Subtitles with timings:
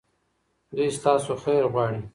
[0.73, 2.01] دوی ستاسو خیر غواړي.